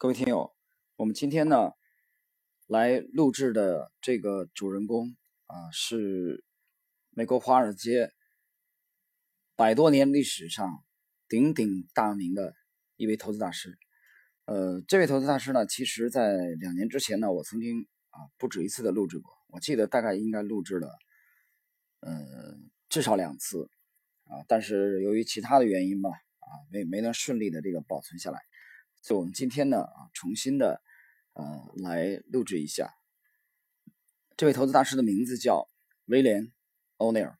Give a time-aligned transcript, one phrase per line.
[0.00, 0.54] 各位听友，
[0.94, 1.72] 我们今天呢
[2.68, 6.44] 来录制的这个主人公啊，是
[7.10, 8.12] 美国华尔街
[9.56, 10.84] 百多年历史上
[11.28, 12.54] 鼎鼎大名的
[12.94, 13.76] 一位投资大师。
[14.44, 20.96] 呃，这位投资大师呢，其实在两年之前呢，我曾经啊不止一次的录制过，我记得大概应该录制了
[22.02, 22.54] 呃
[22.88, 23.68] 至少两次
[24.26, 28.38] 啊，但是由于其他的原因吧，啊没没能顺利的这个保存下来。
[29.00, 30.82] 所以我们今天呢啊，重新的
[31.32, 31.44] 呃
[31.76, 32.94] 来录制一下。
[34.36, 35.68] 这位投资大师的名字叫
[36.04, 36.44] 威廉·
[36.96, 37.38] 欧尼尔。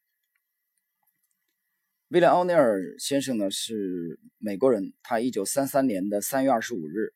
[2.09, 7.15] 威廉·欧尼尔先生呢是美国人，他一九三三年的三月二十五日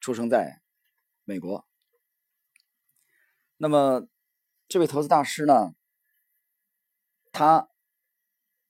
[0.00, 0.60] 出生在
[1.24, 1.66] 美国。
[3.56, 4.06] 那么
[4.68, 5.74] 这位投资大师呢，
[7.32, 7.70] 他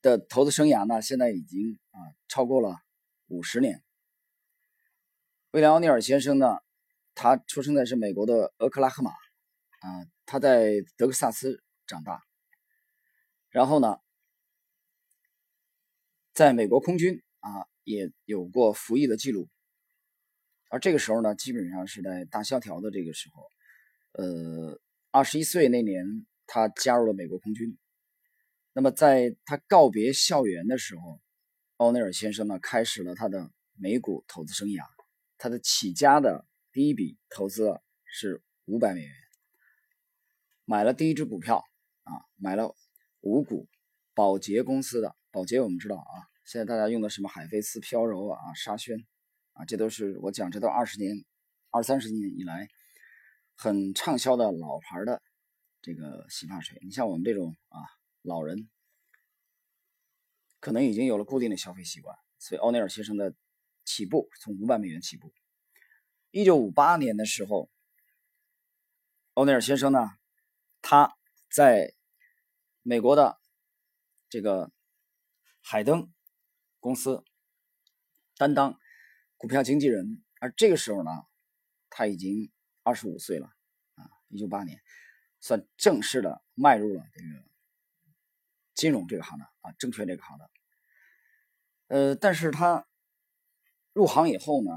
[0.01, 2.79] 的投资生涯呢现在已经啊超过了
[3.27, 3.83] 五十年。
[5.57, 6.59] 威廉·奥尼尔先生呢，
[7.15, 12.23] 他出生在是美国的俄克拉荷马，啊，他在德克萨斯长大，
[13.49, 13.97] 然后呢，
[16.35, 19.49] 在美国空军啊也有过服役的记录，
[20.69, 23.43] 而这个时候呢，基本上是在大萧条的这个时候，
[24.23, 24.79] 呃，
[25.11, 27.79] 二十一岁那年，他加入了美国空军。
[28.75, 31.19] 那么在他告别校园的时候，
[31.79, 34.85] 奥尼尔先生呢，开始了他的美股投资生涯。
[35.39, 39.13] 他的起家的第一笔投资是五百美元，
[40.65, 41.63] 买了第一只股票
[42.05, 42.75] 啊，买了
[43.21, 43.69] 五股
[44.15, 46.15] 宝洁公司的宝洁，我们知道啊，
[46.47, 49.07] 现在大家用的什么海飞丝、飘柔啊、沙宣
[49.53, 51.25] 啊，这都是我讲这都二十年、
[51.71, 52.69] 二三十年以来
[53.55, 55.21] 很畅销的老牌的
[55.83, 56.79] 这个洗发水。
[56.83, 57.81] 你像我们这种啊
[58.23, 58.71] 老人，
[60.61, 63.35] 可能已经有了固定的消费习惯，所以奥尼尔先生的。
[63.87, 65.33] 起步从五百美元起步。
[66.33, 67.71] 一九五八年的时候，
[69.35, 70.11] 欧内尔先生呢，
[70.83, 71.17] 他
[71.49, 71.95] 在
[72.83, 73.41] 美国的
[74.29, 74.73] 这个
[75.63, 76.13] 海登
[76.81, 77.25] 公司
[78.37, 78.79] 担当
[79.37, 81.11] 股票经纪人，而这个时候呢，
[81.89, 82.53] 他已经
[82.83, 83.47] 二十五岁了
[83.95, 84.11] 啊。
[84.29, 84.83] 一九八年
[85.41, 87.49] 算正式的迈入了这个
[88.75, 90.51] 金融这个行当啊，证券这个行当。
[91.87, 92.87] 呃，但是他。
[93.97, 94.73] 入行以后呢，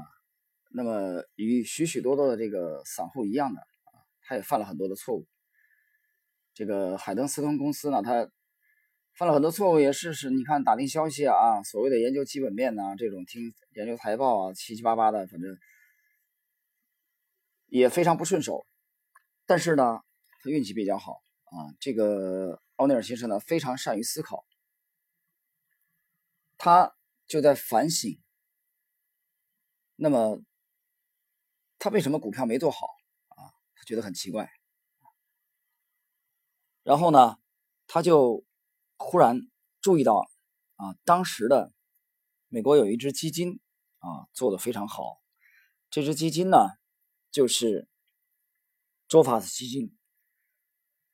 [0.70, 5.26] 那么与许许多多的这个散户一样的啊，他也犯了很多的错误。
[6.54, 8.30] 这个海登斯通公司呢，他
[9.12, 15.54] 犯了很多错误，也是是，你看打听消息啊，所谓的研究基本面呐，这种听研究财报啊，七七八八的，反正
[17.66, 18.64] 也非常不顺手。
[19.44, 20.00] 但是呢，
[20.42, 21.76] 他运气比较好啊。
[21.78, 24.46] 这个奥尼尔先生呢，非常善于思考，
[26.56, 26.94] 他
[27.26, 28.18] 就在反省。
[30.02, 30.42] 那么，
[31.78, 32.86] 他为什么股票没做好
[33.28, 33.52] 啊？
[33.74, 34.50] 他觉得很奇怪。
[36.82, 37.36] 然后呢，
[37.86, 38.42] 他就
[38.96, 39.38] 忽然
[39.82, 40.30] 注意到
[40.76, 41.74] 啊，当时的
[42.48, 43.60] 美国有一只基金
[43.98, 45.20] 啊，做的非常好。
[45.90, 46.56] 这只基金呢，
[47.30, 47.86] 就是
[49.06, 49.94] 卓法斯基金。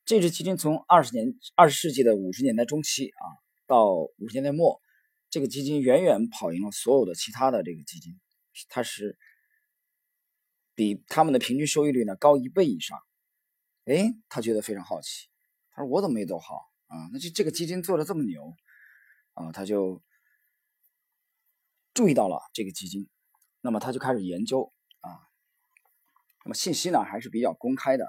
[0.05, 3.27] 这只基金从二十年、二十世纪的五十年代中期啊，
[3.67, 4.81] 到五十年代末，
[5.29, 8.21] 这个基金远远跑赢了所有的其他的这个基金。
[8.69, 9.19] 他是
[10.75, 12.99] 比他们的平均收益率呢高一倍以上，
[13.85, 15.29] 哎，他觉得非常好奇，
[15.71, 17.09] 他说我怎么没做好啊？
[17.13, 18.55] 那就这个基金做的这么牛
[19.33, 20.03] 啊，他就
[21.95, 23.09] 注意到了这个基金，
[23.61, 25.17] 那么他就开始研究啊，
[26.45, 28.07] 那么信息呢还是比较公开的，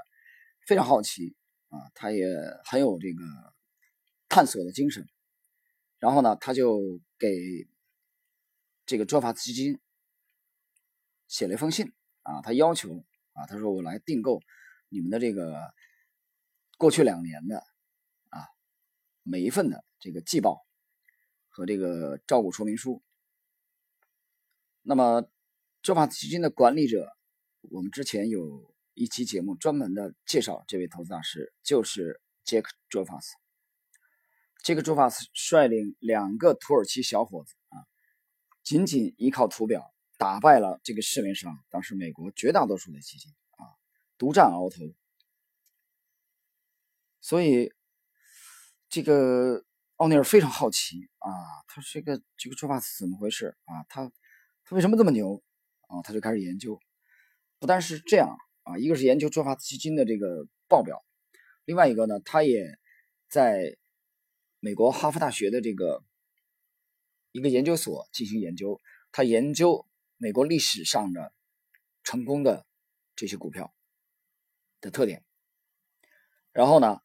[0.65, 1.35] 非常好奇
[1.69, 2.25] 啊，他也
[2.65, 3.23] 很有这个
[4.27, 5.07] 探索的精神，
[5.99, 7.67] 然后呢，他就给
[8.85, 9.79] 这个卓法基金。
[11.27, 11.93] 写了一封信
[12.23, 14.41] 啊，他要求啊，他说我来订购
[14.89, 15.73] 你们的这个
[16.77, 17.59] 过去两年的
[18.29, 18.47] 啊
[19.23, 20.65] 每一份的这个季报
[21.49, 23.03] 和这个招股说明书。
[24.81, 25.29] 那么，
[25.81, 27.17] 周法基金的管理者，
[27.63, 33.35] 我们之前有一期节目专门的介绍这位投资大师，就是杰克·卓法斯。
[34.63, 37.83] 杰克·卓法斯率领两个土耳其小伙子啊，
[38.63, 39.93] 仅仅依靠图表。
[40.17, 43.69] 打败了这个市面上当时美国绝大多数的基金啊，
[44.17, 44.93] 独占鳌头。
[47.21, 47.71] 所以
[48.89, 49.63] 这个
[49.97, 51.29] 奥尼尔非常好奇啊，
[51.67, 53.85] 他这个这个做法是怎么回事啊？
[53.89, 54.11] 他
[54.63, 55.43] 他为什么这么牛
[55.87, 56.01] 啊？
[56.01, 56.79] 他就开始研究。
[57.59, 61.05] 不但是这样啊，一个是研究做法基金的这个报表，
[61.65, 62.79] 另外一个呢，他也
[63.29, 63.77] 在
[64.59, 66.03] 美国哈佛大学的这个
[67.33, 68.81] 一个研究所进行研究，
[69.11, 69.85] 他研究。
[70.17, 71.33] 美国历史上的
[72.03, 72.65] 成功的
[73.15, 73.73] 这些股票
[74.81, 75.23] 的特点。
[76.51, 77.01] 然后呢，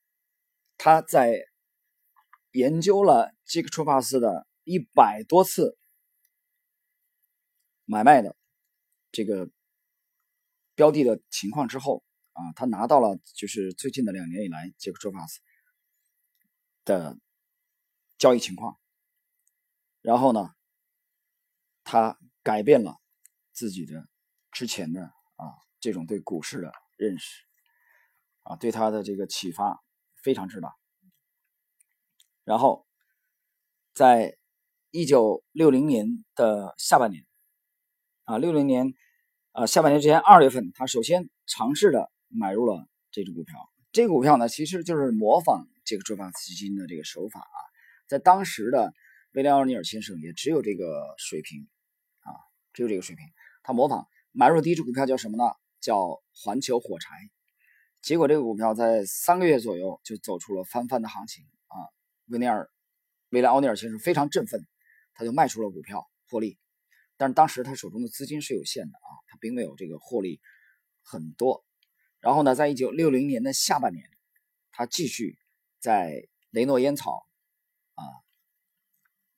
[0.78, 1.44] 他在
[2.52, 5.78] 研究了杰克·楚法斯的一百多次
[7.84, 8.34] 买卖的
[9.10, 9.50] 这个
[10.74, 15.40] 标的的情况之后啊，他拿到了就是最近的两年以来杰克·楚法斯
[16.86, 17.18] 的
[18.16, 18.78] 交易情况。
[20.00, 20.54] 然后呢，
[21.84, 23.01] 他改变了
[23.62, 24.08] 自己的
[24.50, 25.04] 之前的
[25.36, 25.44] 啊
[25.78, 27.44] 这种对股市的认识。
[28.44, 29.80] 啊，对他的这个启发
[30.20, 30.74] 非常之大。
[32.42, 32.84] 然后，
[33.94, 34.36] 在
[34.90, 37.24] 一九六零年的下半年，
[38.24, 38.94] 啊，六零年，
[39.52, 43.56] 啊，下半年之前二月份，他首先尝试的买入了这只股票。
[43.92, 47.58] 这个股票呢，其实就是模仿这个周发基金的这个手法啊。
[48.08, 48.92] 在当时的
[49.34, 51.68] 威廉奥尼尔先生也只有这个水平，
[52.22, 52.34] 啊，
[52.72, 53.24] 只有这个水平。
[53.62, 55.44] 他模仿买入第一只股票叫什么呢？
[55.80, 57.10] 叫环球火柴。
[58.00, 61.76] 结果这个股票在三个月左右就走出了翻番的行情啊！
[62.26, 62.68] 威尼尔、
[63.30, 64.66] 威廉奥尼尔先生非常振奋，
[65.14, 66.58] 他就卖出了股票获利。
[67.16, 70.40] 但是当时他手中的资金是有限的啊，他并没有这个获利
[71.02, 71.64] 很多。
[72.18, 74.08] 然后呢，在一九六零年的下半年，
[74.72, 75.38] 他继续
[75.78, 77.26] 在雷诺烟草
[77.94, 78.02] 啊、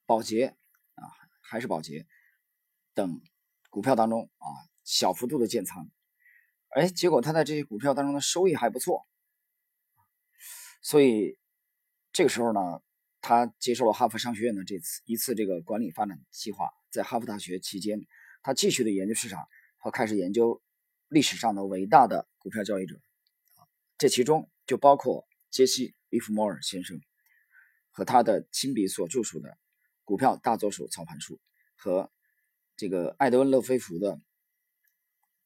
[0.05, 0.55] 宝洁
[0.95, 1.03] 啊
[1.41, 2.07] 还是宝洁
[2.93, 3.21] 等
[3.75, 4.47] 股票当中啊
[4.85, 5.91] 小幅度的建仓。
[6.69, 9.05] 哎，结果他在这些股票当中的收益还不错，
[10.81, 11.37] 所以
[12.13, 12.81] 这个时候呢，
[13.19, 17.99] 他接受了哈佛商学院的这次一次这个管理发展计划，在哈佛大学期间，
[18.41, 19.45] 他继续的研究市场
[19.75, 20.63] 和开始研究
[21.09, 23.01] 历史上的伟大的股票交易者，
[23.97, 26.97] 这其中就包括杰西·利弗莫尔先生
[27.91, 29.49] 和他的亲笔所著述的
[30.05, 31.35] 《股票大作手操盘术》
[31.75, 32.09] 和
[32.75, 34.19] 这个艾德温·勒菲弗的。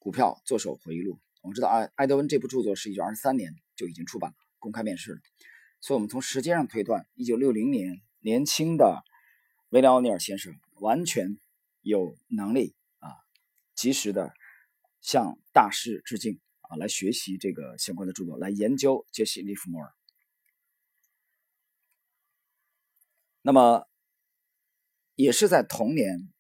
[0.02, 5.20] 股票作手回忆录，我们知道艾艾德温这部著作是一九二三年就已经出版了，公开面世了。
[5.82, 9.04] 所以，我们从时间上推断，一九六零年，年轻的
[9.72, 11.38] 威廉奥尼尔先生完全
[11.82, 13.12] 有能力啊，
[13.76, 14.34] 及时的
[15.02, 19.94] 向大师致敬啊，来学习这个相关的著作，来研究杰西·利弗莫尔。
[23.42, 23.86] 那么，
[25.16, 26.32] 也是在同年。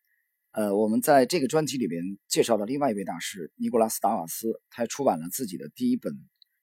[0.52, 6.12] 呃，我们在这个专辑里边介绍的另外一位大师尼古拉斯·达瓦斯，他出版了自己的第一本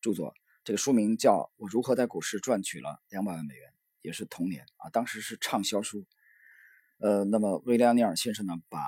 [0.00, 0.35] 著作，
[0.65, 3.71] 这个书名叫《我如何在股市赚取了两百万美元》，
[4.03, 6.05] 也是同年啊，当时是畅销书。
[6.99, 8.81] 呃，那么威廉·尼尔先生呢，把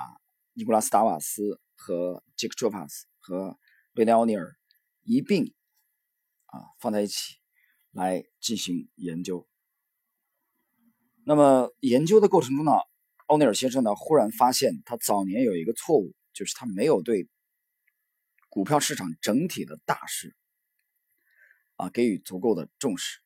[0.51, 3.57] 尼古拉斯·达瓦斯和杰克·卓帕斯和
[3.93, 4.57] 威廉·奥尼尔
[5.03, 5.53] 一并
[6.47, 7.37] 啊放在一起
[7.91, 9.47] 来进行研究。
[11.23, 12.73] 那么研究的过程中呢？
[13.29, 17.29] 奥尼尔先生呢，忽然发现他早年有一个错误，就是他没有对
[18.49, 20.35] 股票市场整体的大势
[21.75, 23.19] 啊给予足够的重视。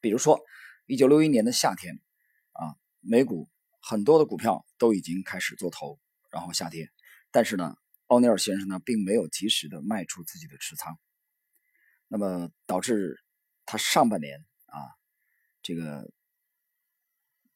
[0.00, 0.40] 比如说，
[0.86, 2.00] 一九六一年的夏天
[2.52, 5.98] 啊，美股很多的股票都已经开始做头，
[6.30, 6.88] 然后下跌，
[7.32, 7.74] 但是呢，
[8.06, 10.96] 奥尼尔先生呢，并没有及时的卖出自己的持仓，
[12.06, 13.20] 那么导致
[13.66, 14.78] 他上半年啊，
[15.62, 16.12] 这个。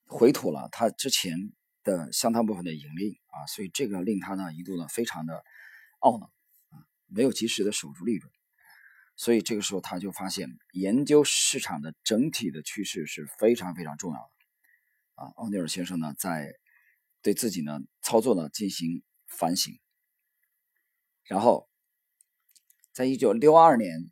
[0.07, 1.53] 回吐了他之前
[1.83, 5.43] 的相当部分的盈利啊，所以这个令他呢一度呢非常的
[6.01, 6.27] 懊恼
[6.71, 8.31] 啊，没有及时的守住利润，
[9.17, 15.33] 所以这个时候他就发现研究市场的整体的趋势是非常非常重要的啊。
[15.37, 16.55] 奥尼尔先生呢在
[17.23, 19.81] 对自己呢操作呢进行反省，
[21.25, 21.69] 然后
[22.93, 24.11] 在一九六二年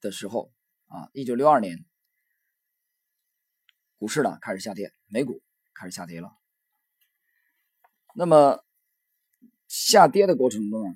[0.00, 0.52] 的时候
[0.88, 1.84] 啊，一九六二年。
[4.04, 5.40] 股市呢开始下跌，美股
[5.72, 6.30] 开始下跌了。
[8.14, 8.62] 那么
[9.66, 10.94] 下跌的过程中呢，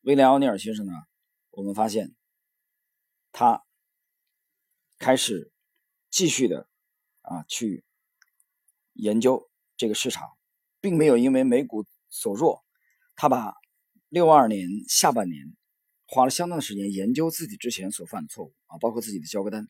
[0.00, 0.92] 威廉奥尼尔先生呢，
[1.52, 2.12] 我们发现
[3.30, 3.62] 他
[4.98, 5.52] 开始
[6.10, 6.68] 继续的
[7.22, 7.84] 啊去
[8.94, 10.28] 研究这个市场，
[10.80, 12.64] 并没有因为美股走弱，
[13.14, 13.54] 他把
[14.08, 15.56] 六二年下半年
[16.08, 19.68] 花了相当的时间研究自己之前所犯的错误啊，包括自己的交割单。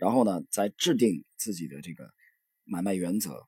[0.00, 2.10] 然后呢，再制定自己的这个
[2.64, 3.46] 买卖原则。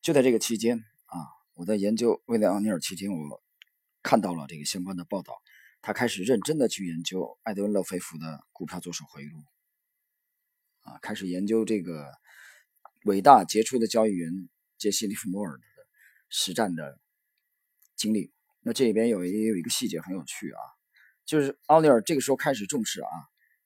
[0.00, 1.14] 就在这个期间啊，
[1.54, 3.40] 我在研究威廉·奥尼尔期间，我
[4.02, 5.40] 看到了这个相关的报道。
[5.80, 9.44] 他开始认真的去研究艾德温·勒菲弗的股票作手回忆录，
[10.80, 12.12] 啊，开始研究这个
[13.04, 15.64] 伟大杰出的交易员杰西·利弗莫尔的
[16.28, 16.98] 实战的
[17.94, 18.32] 经历。
[18.62, 20.60] 那这里边有也有一个细节很有趣啊，
[21.24, 23.08] 就是奥尼尔这个时候开始重视啊，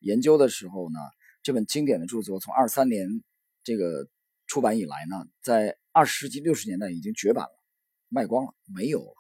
[0.01, 1.01] 研究的时候呢。
[1.47, 3.23] 这本经典的著作从二三年
[3.63, 4.11] 这个
[4.49, 7.63] 出版以来呢，在二十世纪六十年代已经绝版了，
[8.09, 9.15] 卖光了，没有了。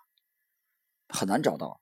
[1.08, 1.80] 很难找到。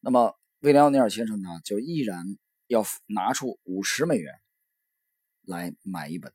[0.00, 2.24] 那么威廉奥尼尔先生呢，就毅然
[2.66, 4.34] 要拿出五十美元
[5.42, 6.32] 来买一本，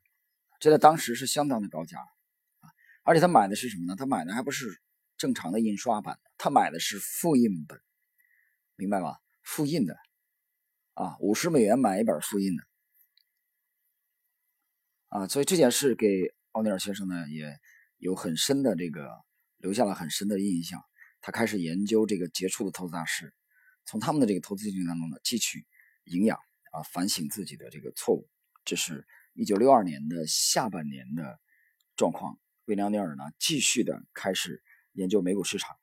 [0.58, 2.72] 这在当时是相当的高价啊！
[3.02, 3.94] 而且他买的是什么呢？
[3.94, 4.80] 他买的还不是
[5.18, 7.78] 正常的印刷版，他买的是复印本，
[8.76, 9.18] 明白吧？
[9.42, 9.98] 复印的
[10.94, 12.64] 啊，五十美元买一本复印的
[15.14, 15.28] 啊！
[15.28, 17.56] 所以这件事给奥尼尔先生呢，也
[17.98, 19.08] 有很深的这个
[19.58, 20.82] 留下了很深的印象。
[21.20, 23.32] 他开始研究这个杰出的投资大师。
[23.86, 25.64] 从他们的这个投资经验当中呢，汲取
[26.02, 26.36] 营养
[26.72, 28.28] 啊，反省自己的这个错误。
[28.64, 31.38] 这是一九六二年的下半年的
[31.94, 32.36] 状况。
[32.64, 35.76] 威廉尼尔呢，继续的开始研究美股市场。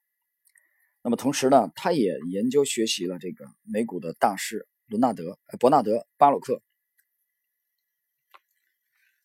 [1.03, 6.61] 那么同时呢，他也研究学习了这个美股的大师伦纳德、伯纳德·巴鲁克。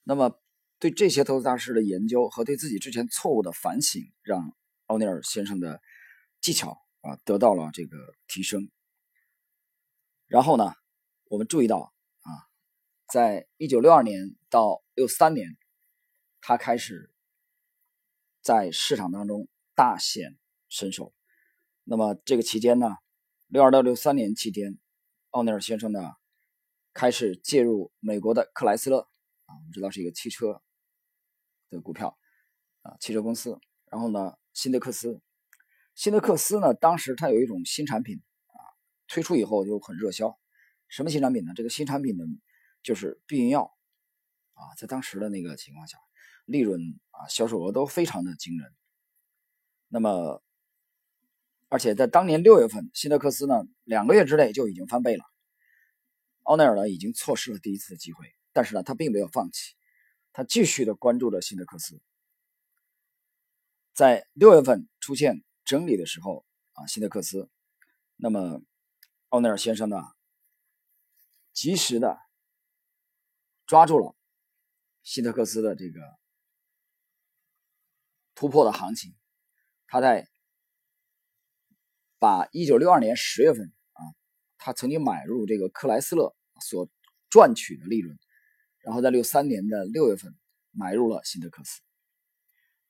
[0.09, 0.41] 那么
[0.79, 5.83] 对这些投资大师的研究和对自己之前错误的反省，让奥尼尔先生的
[6.41, 6.79] 技巧。
[7.03, 7.97] 啊，得到了这个
[8.27, 8.69] 提升。
[10.27, 10.75] 然后呢，
[11.27, 12.29] 我们注意到啊，
[13.07, 15.57] 在一九六二年到六三年，
[16.41, 17.13] 他开始
[18.43, 19.47] 在市场当中
[19.77, 20.37] 大显
[20.69, 21.15] 身手。
[21.85, 22.89] 那么这个期间呢，
[23.47, 24.77] 六二到六三年期间，
[25.31, 26.11] 奥尼尔先生呢
[26.93, 29.09] 开始介入美国的克莱斯勒
[29.47, 30.63] 啊，我们知道是一个汽车
[31.71, 32.17] 的股票
[32.83, 33.59] 啊，汽车公司。
[33.91, 35.21] 然后呢，辛德克斯。
[35.95, 36.75] 辛德克斯呢？
[36.75, 38.61] 当时它有一种新产品啊，
[39.09, 40.39] 推出以后就很热销。
[40.89, 41.53] 什么新产品呢？
[41.57, 42.25] 这个新产品呢，
[42.83, 43.75] 就是避孕药
[44.53, 45.97] 啊，在当时的那个情况下，
[46.45, 46.81] 利润
[47.13, 48.75] 啊，销售额都非常的惊人。
[49.89, 50.43] 那么，
[51.69, 55.25] 而且在当年六月份，辛德克斯呢，两个月之内就已经翻倍了。
[56.43, 58.27] 奥奈尔呢，已经错失了第一次的机会，
[58.57, 59.75] 但是呢，他并没有放弃，
[60.33, 62.01] 他继续的关注着辛德克斯。
[63.93, 65.45] 在六月份出现。
[65.69, 67.51] 整理的时候啊，辛德克斯，
[68.15, 68.63] 那么
[69.31, 69.97] 奥内尔先生呢，
[71.53, 72.21] 及时的
[73.67, 74.15] 抓住了
[75.03, 76.01] 辛德克斯的这个
[78.37, 79.13] 突破的行情，
[79.89, 80.29] 他在
[82.21, 84.15] 把一九六二年十月份啊，
[84.57, 86.89] 他曾经买入这个克莱斯勒所
[87.29, 88.17] 赚取的利润，
[88.87, 90.33] 然后在六三年的六月份
[90.71, 91.81] 买入了辛德克斯。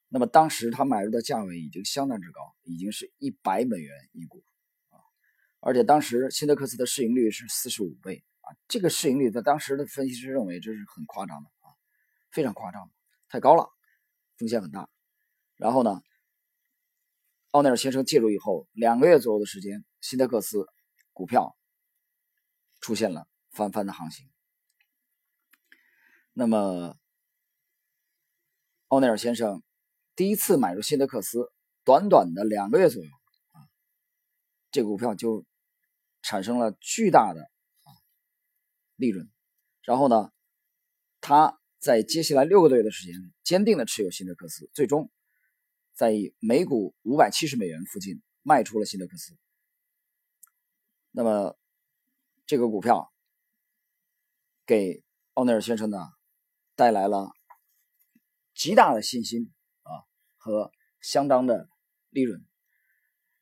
[0.09, 4.43] 那么当时他买入的价位已经相当之高，已经是一百美元一股
[4.89, 5.01] 啊！
[5.59, 11.73] 而且当时辛德克斯的市盈率是四十五倍啊，这个市盈率在当时的分析师认为这是很夸张的啊，
[12.29, 12.91] 非常夸张，
[13.27, 13.67] 太高了，
[14.37, 14.87] 风险很大。
[15.55, 15.99] 然后呢，
[17.49, 20.67] 奥内尔先生介入以后，两个月左右的时间，辛德克斯
[21.11, 21.57] 股票
[22.81, 24.29] 出现了翻番的行情。
[26.39, 26.95] 那么
[28.89, 29.63] 奥内尔先生。
[30.15, 31.51] 第一次买入辛德克斯，
[31.83, 33.09] 短短的两个月左右
[33.53, 33.65] 啊，
[34.69, 35.45] 这个股票就
[36.21, 37.89] 产生了巨大的啊
[38.97, 39.27] 利润。
[39.81, 40.31] 然后呢，
[41.21, 45.09] 他在接下来六个多月的时间坚定的持有辛德克斯，最终
[45.95, 49.35] 在每股五百七十美元附近卖出了辛德克斯。
[51.09, 51.57] 那么
[52.45, 53.11] 这个股票
[54.67, 55.03] 给
[55.33, 55.97] 奥内尔先生呢
[56.77, 57.31] 带来了
[58.53, 60.07] 极大的信心啊。
[60.37, 61.69] 和相当的
[62.09, 62.45] 利润。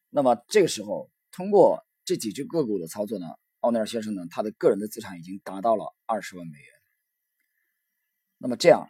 [0.10, 3.28] 那么这个时候，通过这几只个股的操作呢，
[3.60, 6.68] 奥尼尔先生呢，他的个人的资产已经达到了二十万美元。
[8.40, 8.90] 那么这样，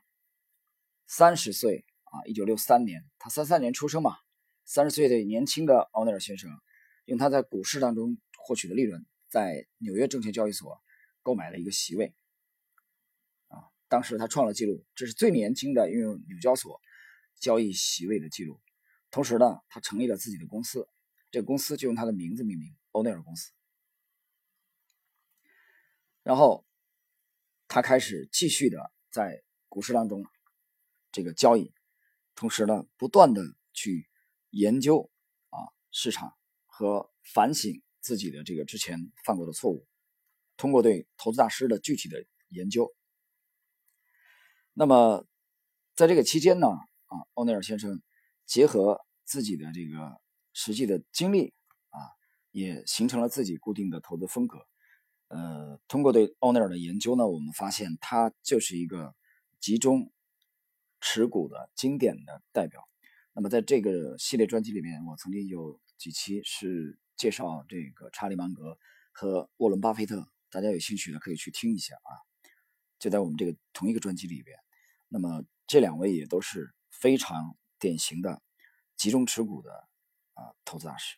[1.08, 4.16] 三十岁啊，一九六三年，他三三年出生嘛，
[4.64, 6.50] 三十岁的年轻的奥尼尔先生，
[7.06, 10.82] 用他在股市当中获取的利润，在纽约证券交易所
[11.22, 12.16] 购买了一个席位。
[13.88, 16.82] 当时他创了记录，这是最年轻的拥有纽交所。
[17.38, 18.62] 交易席位的记录，
[19.12, 20.88] 同时呢，他成立了自己的公司，
[21.30, 23.52] 这个公司就用他的名字命名——欧内尔公司。
[26.24, 26.66] 然后，
[27.68, 30.26] 他开始继续的在股市当中
[31.12, 31.74] 这个交易，
[32.36, 34.10] 同时呢，不断的去
[34.52, 35.12] 研究
[35.50, 35.60] 啊
[35.92, 39.86] 市场和反省自己的这个之前犯过的错误，
[40.56, 42.96] 通过对投资大师的具体的研究。
[44.78, 45.26] 那么，
[45.96, 46.68] 在这个期间呢？
[46.68, 48.02] 啊，欧尼尔先生
[48.46, 50.20] 结合自己的这个
[50.52, 51.54] 实际的经历
[51.92, 52.12] 啊，
[52.52, 54.68] 也形成了自己固定的投资风格。
[55.30, 59.16] 呃，通过对欧尼尔的研究呢，我们发现他就是一个
[59.62, 60.12] 集中
[61.00, 62.84] 持股的经典的代表。
[63.32, 68.78] 那么在这个系列专辑里面，我曾经有几期是介绍这个查理芒格
[69.14, 72.12] 和沃伦巴菲特，大家有兴趣的可以去听一下啊，
[73.00, 74.60] 就在我们这个同一个专辑里边。
[75.16, 76.76] 那么这两位也都是。
[76.98, 78.42] 非常典型的
[78.96, 79.70] 集中持股的
[80.34, 81.18] 啊投资大师。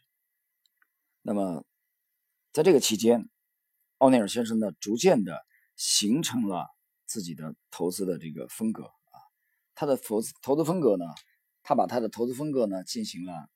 [1.21, 1.63] 那么
[2.51, 3.29] 在这个期间，
[3.99, 6.67] 奥尼尔先生呢，逐渐的形成了
[7.05, 9.21] 自己的投资的这个风格啊。
[9.75, 11.05] 他的投资投资风格呢，
[11.61, 13.47] 他把他的投资风格呢进行了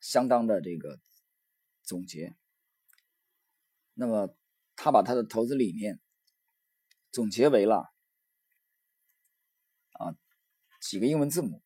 [0.00, 1.00] 相当的这个
[1.84, 2.36] 总结。
[3.94, 4.36] 那么
[4.74, 6.00] 他把他的投资理念
[7.12, 7.91] 总结为了
[9.92, 10.16] 啊
[10.80, 11.62] 几个英文字母，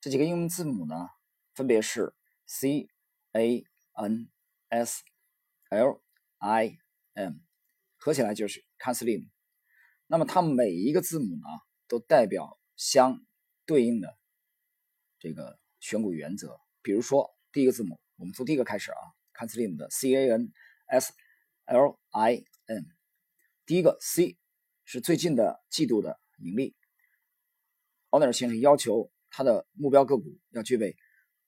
[0.00, 1.08] 这几个英文字母呢，
[1.54, 2.14] 分别是
[2.46, 2.88] C
[3.32, 4.28] A N
[4.68, 5.02] S
[5.70, 6.02] L
[6.38, 6.78] I
[7.14, 7.34] M，
[7.98, 9.30] 合起来就是 Canslim。
[10.06, 11.44] 那么它每一个字母呢，
[11.86, 13.24] 都代表相
[13.64, 14.18] 对应的
[15.18, 16.60] 这个选股原则。
[16.82, 18.98] 比如说第一个字母，我们从第一个开始啊
[19.34, 20.52] ，Canslim 的 C A N
[20.86, 21.12] S
[21.66, 22.84] L I M，
[23.64, 24.36] 第一个 C
[24.84, 26.74] 是最近的季度的盈利。
[28.12, 30.98] 奥尼尔先生要求他的目标个股要具备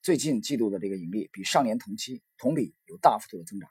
[0.01, 3.71] 最近季度的这个盈利比上年同期同比有大幅度的增长，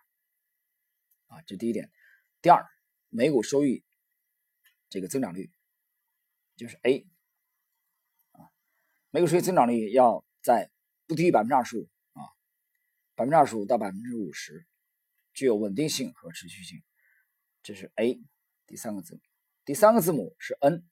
[1.26, 1.92] 啊，这第一点。
[2.40, 2.64] 第二，
[3.10, 3.84] 每股收益
[4.90, 5.52] 这个增长率
[6.56, 7.08] 就是 A，
[8.34, 8.54] 啊，
[9.10, 10.70] 每股收益增长率要在
[11.08, 12.22] 不低于百分之二十五啊，
[13.16, 14.68] 百分之二十五到百分之五十，
[15.34, 16.84] 具有稳定性和持续性，
[17.64, 18.22] 这是 A
[18.68, 19.22] 第三个字母。
[19.66, 20.86] 第三个字母是 N。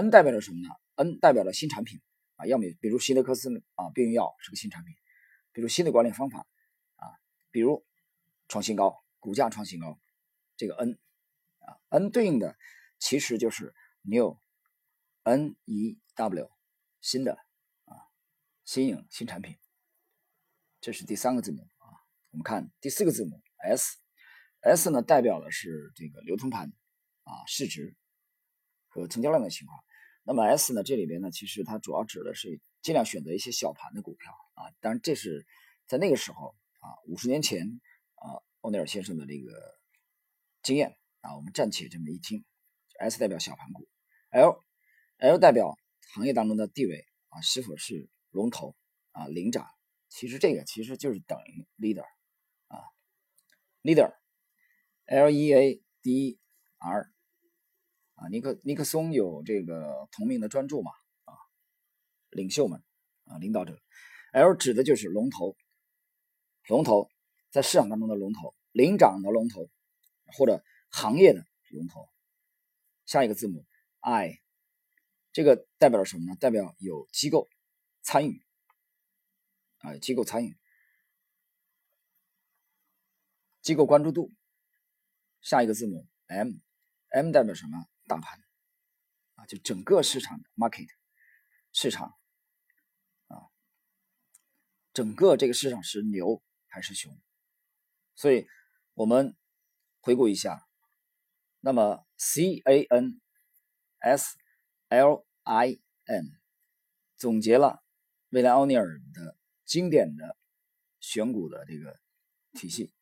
[0.00, 2.00] N 代表着什么呢？N 代表了新产品
[2.36, 4.94] 啊，要么比如希德克斯啊，避孕药是个新产品，
[5.52, 6.46] 比如新的管理方法
[6.96, 7.04] 啊，
[7.50, 7.84] 比如
[8.48, 10.00] 创新高，股价创新高，
[10.56, 10.98] 这个 N
[11.58, 12.56] 啊，N 对应的
[12.98, 16.50] 其实就是 New，N E W，
[17.02, 17.34] 新的
[17.84, 18.08] 啊，
[18.64, 19.58] 新颖新产品，
[20.80, 21.92] 这是第三个字母啊。
[22.30, 26.72] 我们看第四个字母 S，S 呢代表的是这个流通盘
[27.24, 27.94] 啊，市值。
[28.92, 29.78] 和成交量的情况，
[30.30, 30.84] 那么 S 呢？
[30.84, 34.70] 这里边呢，其实它主要指的是尽量选择一些小盘的股票啊。
[34.78, 35.44] 当然，这是
[35.88, 37.80] 在那个时候啊，五十年前
[38.14, 39.50] 啊，欧尼尔先生的这个
[40.62, 41.34] 经验啊。
[41.34, 42.44] 我们暂且这么一听
[43.00, 43.88] ，S 代表小盘股
[44.30, 45.76] ，L，L 代表
[46.14, 48.76] 行业当中的地位啊，是否是龙头
[49.10, 49.66] 啊、领涨？
[50.08, 52.06] 其实这个其实就是等于 leader
[52.68, 52.84] 啊
[53.82, 56.38] ，leader，L E A D E
[56.78, 57.10] R。
[58.20, 60.90] 啊，尼克尼克松有这个同名的专著嘛？
[61.24, 61.32] 啊，
[62.28, 62.82] 领袖们
[63.24, 63.80] 啊，领导者
[64.32, 65.56] ，L 指的就是龙头，
[66.68, 67.08] 龙头
[67.50, 69.70] 在市场当中的龙头，领涨的龙头，
[70.36, 72.10] 或者行业的龙头。
[73.06, 73.64] 下一个字母
[74.00, 74.42] I，
[75.32, 76.36] 这个代表什么呢？
[76.38, 77.48] 代表有机构
[78.02, 78.42] 参与
[79.78, 80.58] 啊，机构参与，
[83.62, 84.30] 机构关注度。
[85.40, 87.88] 下一个字母 M，M 代表什么？
[88.10, 88.42] 大盘
[89.36, 90.88] 啊，就整个市场的 market
[91.72, 92.18] 市场
[93.28, 93.46] 啊，
[94.92, 97.16] 整个这个市场是牛还是熊？
[98.16, 98.48] 所以
[98.94, 99.36] 我们
[100.00, 100.66] 回顾一下，
[101.60, 103.20] 那么 C A N
[104.00, 104.36] S
[104.88, 106.32] L I N
[107.16, 107.84] 总结了
[108.30, 110.36] 未来奥尼尔的经典的
[110.98, 112.00] 选股的这个
[112.54, 112.92] 体系，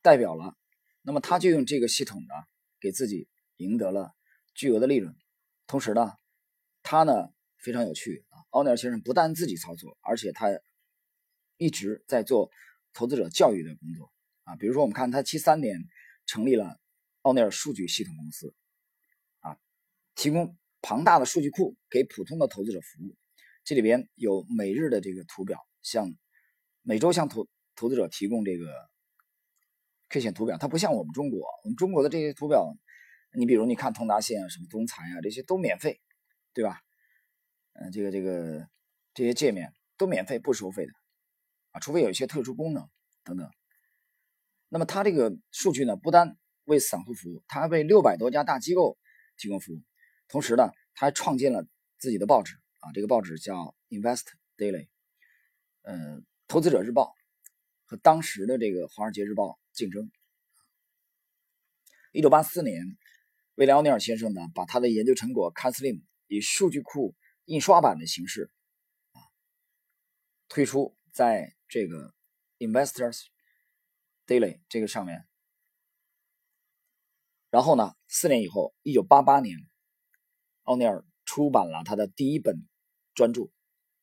[0.00, 0.56] 代表了，
[1.02, 2.34] 那么他就用这个系统呢，
[2.78, 3.28] 给自己。
[3.58, 4.14] 赢得了
[4.54, 5.14] 巨额的利润，
[5.66, 6.12] 同时呢，
[6.82, 8.42] 他呢非常有趣啊。
[8.50, 10.48] 奥尼尔先生不但自己操作，而且他
[11.58, 12.50] 一直在做
[12.92, 14.10] 投资者教育的工作
[14.44, 14.56] 啊。
[14.56, 15.84] 比如说，我们看他七三年
[16.26, 16.80] 成立了
[17.22, 18.54] 奥尼尔数据系统公司
[19.40, 19.58] 啊，
[20.14, 23.16] 提供庞大的数据库给普通的投资者服务。
[23.64, 26.14] 这里边有每日的这个图表，像
[26.82, 28.66] 每周向投投资者提供这个
[30.08, 30.56] K 线图表。
[30.56, 32.72] 它不像我们中国，我们中国的这些图表。
[33.38, 36.00] 你比如你看通达线啊，什么东财啊，这些都免费，
[36.52, 36.80] 对吧？
[37.74, 38.68] 嗯，这个这个
[39.14, 40.92] 这些界面都免费不收费的
[41.70, 42.90] 啊，除非有一些特殊功能
[43.22, 43.48] 等等。
[44.68, 48.98] 那么它这个数据呢，不单为散户服务，它还为六百多家大机构
[49.36, 49.84] 提供服务。
[50.26, 51.64] 同时呢，它还创建了
[51.96, 54.24] 自己的报纸啊，这个报纸叫 Invest
[54.56, 54.88] Daily，
[55.82, 57.14] 嗯，投资者日报
[57.84, 60.10] 和当时的这个华尔街日报竞争。
[62.10, 62.98] 一九八四年。
[63.58, 67.16] 威廉奥尼尔先生呢，把他的研究成果 Canslim 以数据库
[67.46, 68.52] 印刷版的形式
[69.10, 69.18] 啊
[70.46, 72.14] 推出在这个
[72.58, 73.24] Investors
[74.28, 75.26] Daily 这个上面。
[77.50, 79.58] 然后呢，四年以后，一九八八年，
[80.62, 82.64] 奥尼尔出版了他的第一本
[83.12, 83.42] 专著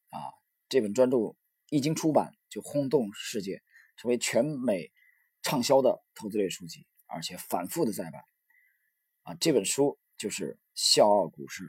[0.10, 0.20] 啊，
[0.68, 1.18] 这本专著
[1.70, 3.64] 一经出版就轰动世界，
[3.96, 4.92] 成为全美
[5.42, 8.22] 畅销的投资类书籍，而且反复的再版。
[9.26, 11.64] 啊，这本书就是《笑傲股市》。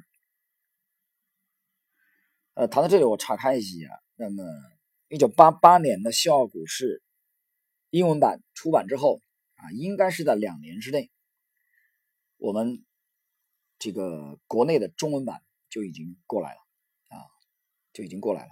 [2.52, 4.02] 呃，谈到这里，我岔开一下。
[4.14, 4.44] 那么，
[5.08, 6.84] 一九八八年的《笑傲股市》
[7.88, 9.22] 英文版出版之后
[9.54, 11.10] 啊，应该是在两年之内，
[12.36, 12.84] 我们
[13.78, 16.60] 这个国内的中文版就已经过来了
[17.08, 17.24] 啊，
[17.94, 18.50] 就已经过来了，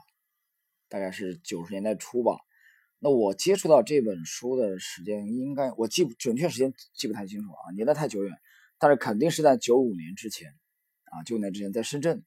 [0.89, 2.39] 大概是九十年代初吧。
[3.01, 8.33] 那我接触到这本书的时间，应该我记准确时间记不太清楚啊，年代太久远，
[8.79, 10.55] 但是肯定是在九五年之前
[11.05, 12.25] 啊，九五年之前在深圳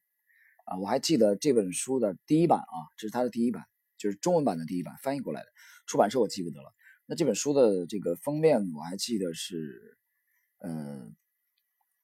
[0.64, 3.64] 啊，我还记得这本书的第一版啊，这是它的第一版，
[3.96, 5.48] 就是中文版的第一版翻译过来的，
[5.86, 6.74] 出版社我记不得了。
[7.06, 9.98] 那这本书的这个封面我还记得是，
[10.58, 11.10] 呃，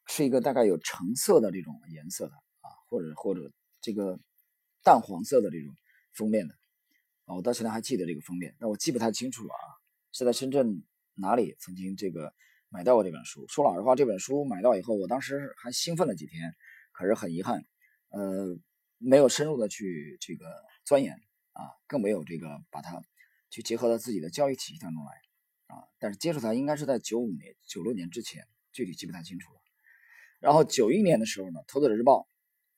[0.07, 4.19] 是一个大概有橙色的这种颜色的啊，或者或者这个
[4.83, 5.75] 淡黄色的这种
[6.13, 6.55] 封面的。
[7.27, 9.67] 啊，我到现在还记得这个封面，但我记不太清楚了啊。
[10.13, 12.33] 是在深圳哪里曾经这个
[12.75, 13.47] 买到过这本书？
[13.47, 16.53] 说老实话，这本书买到以后，我当时还兴奋了几天，
[16.91, 17.65] 可是很遗憾，
[18.09, 18.59] 呃，
[18.99, 20.45] 没有深入的去这个
[20.85, 21.15] 钻研
[21.53, 23.01] 啊，更没有这个把它
[23.49, 25.13] 去结合到自己的交易体系当中来
[25.69, 25.87] 啊。
[26.01, 29.61] 但是接触它应该是在九五年、九六年之前，具体记不太清楚了。
[30.41, 32.27] 然后九一年的时候呢，《投资者日报》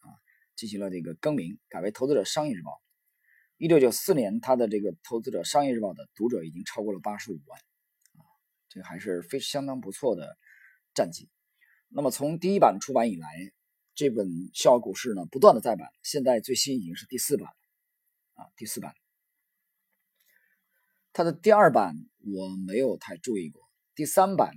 [0.06, 0.12] 啊
[0.56, 2.72] 进行了这个更名，改为《投资者商业日报》。
[3.56, 7.58] 一九九四年，他的这个《投资者商业日报》的读者已经超过了八十五万，
[8.76, 10.36] 这还是非相当不错的
[10.92, 11.30] 战绩。
[11.88, 13.26] 那么从第一版出版以来，
[13.94, 18.94] 这本《笑傲股市》呢不断的再版，现在最新已经是第四版了，啊，第四版。
[21.14, 23.62] 它的第二版我没有太注意过，
[23.94, 24.52] 第三版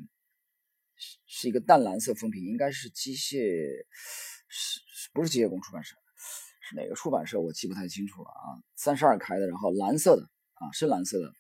[0.98, 3.40] 是是一个淡蓝色封皮，应该是机械，
[4.50, 5.96] 是不是机械工出版社？
[6.62, 11.34] 是哪个出版社我记不太清楚了啊，三十二开的，然后蓝色的啊，深蓝色的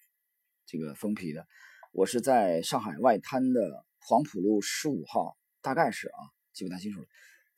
[0.66, 1.46] 这个封皮的，
[1.92, 6.20] 我是在上海外滩的黄浦路十五号，大概是啊，
[6.54, 7.08] 记不太清楚了，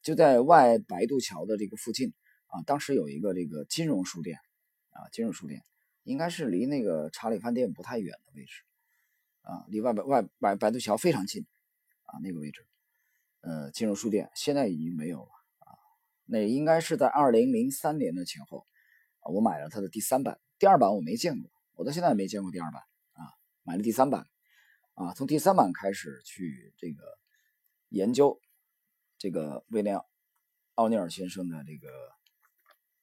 [0.02, 2.14] 就在外白渡桥的这个附近
[2.48, 4.38] 啊，当时有一个这个金融书店
[4.92, 5.64] 啊，金融书店
[6.04, 8.64] 应该是离那个查理饭店不太远的位置
[9.42, 11.46] 啊，离外白外白白渡桥非常近
[12.04, 12.66] 啊，那个位置，
[13.42, 15.76] 呃，金融书店现在已经没有了啊。
[16.26, 18.66] 那应该是在二零零三年的前后
[19.20, 22.82] 啊，我买了它的第三版，第二版我没见过，我到现在也没见过第二版，
[23.64, 24.28] 买了第三版
[24.94, 27.18] 啊，从第三版开始去这个
[27.90, 28.40] 研究
[29.18, 30.00] 这个威廉
[30.76, 31.90] 奥尼尔先生的这个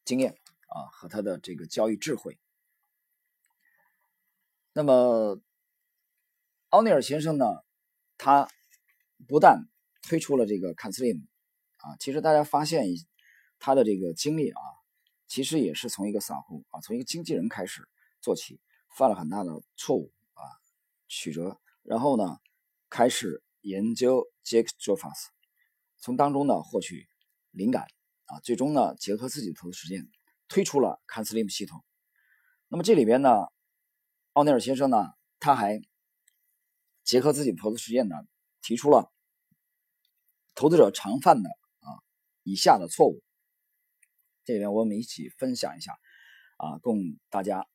[0.05, 0.33] 经验
[0.69, 2.39] 啊和他的这个交易智慧。
[4.73, 5.41] 那么
[6.69, 7.45] 奥尼尔先生呢，
[8.17, 8.49] 他
[9.27, 9.69] 不但
[10.03, 11.27] 推出了这个 Canslim
[11.79, 12.85] 啊，其实大家发现。
[13.61, 14.63] 他的这个经历啊，
[15.27, 17.89] 其实也是从一个散户啊，从一个经纪人开始
[18.21, 18.61] 做起，
[18.97, 20.13] 犯了很大的错误，
[21.09, 22.39] 曲折，然后呢，
[22.89, 25.31] 开始研究 Jack j o f a s
[25.97, 27.09] 从当中呢获取
[27.51, 27.87] 灵感
[28.27, 30.09] 啊，最终呢结合自己的投资实践，
[30.47, 31.83] 推出了 CanSlim 系统。
[32.69, 33.49] 那么这里边呢，
[34.35, 35.81] 奥尼尔先生呢，他还
[37.03, 38.17] 结合自己的投资实践呢，
[38.61, 39.11] 提出了
[40.55, 41.49] 投资者常犯的
[41.81, 41.89] 啊
[42.43, 43.23] 以下的错误。
[44.45, 45.99] 这里边我们一起分享一下，
[46.59, 47.67] 啊，供大家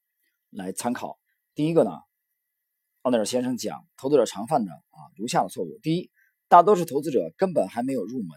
[0.50, 1.20] 来参考。
[1.56, 1.92] 第一个呢，
[3.04, 6.10] 奥尼尔先生讲，投资者常犯的啊如下的错误：第一，
[6.48, 8.30] 大多数投资者根本还没有入门，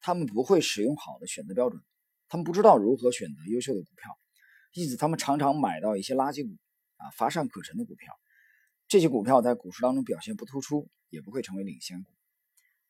[0.00, 1.80] 他们不会使用好的选择标准，
[2.28, 4.18] 他们不知道如何选择优秀的股票，
[4.72, 6.56] 因此他们常常买到一些垃圾股
[6.96, 8.12] 啊，乏善可陈的股票。
[8.88, 12.10] 这些股票在股市当中表现不突出，也不会成为领先股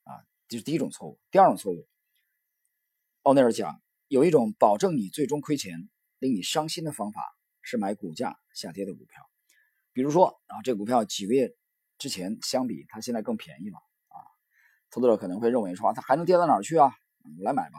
[0.05, 0.17] 啊，
[0.49, 1.21] 这是第一种错误。
[1.31, 1.87] 第二种错误，
[3.23, 3.81] 奥尼尔讲。
[4.09, 7.23] 有一种保证你最终亏钱、令你伤心的方法，
[7.63, 9.32] 是买股价下跌的股票。
[9.93, 11.51] 比如说啊，这股票几个月
[11.99, 13.77] 之前相比，它现在更便宜了
[14.09, 14.17] 啊。
[14.91, 16.93] 投资者可能会认为说，它还能跌到哪儿去啊？
[17.39, 17.79] 我来买吧。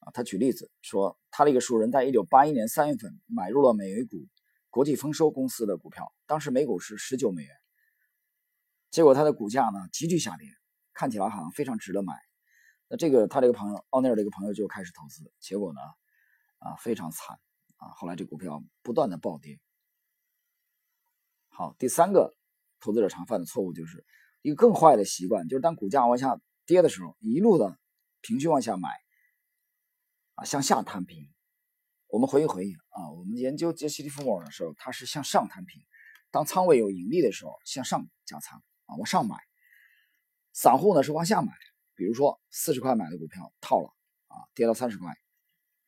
[0.00, 4.28] 啊，他举例子说，他的一个熟人，在一九八一年三月份买入了美股
[4.70, 7.50] 国际丰收公司的股票，当时每股是十九美元。
[8.90, 10.48] 结果它的股价呢急剧下跌，
[10.92, 12.14] 看起来好像非常值得买。
[12.88, 15.80] 那这个他这个朋友奥尼尔这个朋友就开始投资，结果呢，
[16.58, 17.36] 啊非常惨
[17.78, 17.88] 啊！
[17.96, 19.58] 后来这股票不断的暴跌。
[21.58, 22.36] 好，第三个
[22.80, 24.04] 投资者常犯的错误就是
[24.42, 27.78] 一个更坏的习惯，就是当股价往下跌的时候，一路的
[28.20, 28.90] 平均往下买，
[30.34, 31.32] 啊向下摊平。
[32.08, 35.82] 我们回忆回忆啊，我们研究杰西·利弗莫尔的时候，他是向上摊平，
[36.30, 39.38] 当仓位有盈利的时候向上加仓啊往上买，
[40.52, 41.54] 散户呢是往下买。
[41.94, 43.88] 比如说四十块买的股票套了
[44.26, 45.16] 啊，跌到三十块，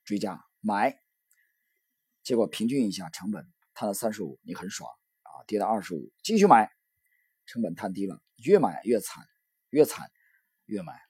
[0.06, 0.98] 追加买，
[2.22, 4.90] 结果平均一下成本摊到三十五，你很爽，
[5.48, 6.70] 跌到二十五继续买，
[7.46, 9.24] 成本太低了，越买越惨，
[9.70, 10.08] 越惨
[10.66, 11.00] 越买，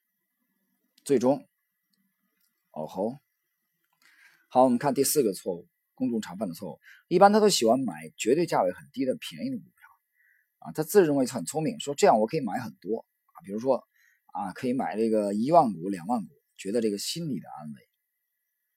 [1.04, 1.46] 最终
[2.70, 3.18] 哦吼，
[4.48, 6.80] 好，我们看第四个错误，公众常犯的错误。
[7.08, 9.88] 一般他都喜欢买绝对价位很低的便宜的股票
[10.60, 13.84] 啊，他自认为很聪明，说这样我可以买很多啊，比如说
[14.26, 17.88] 啊，可以买这个一万股、两万股，觉得这个心理的安慰。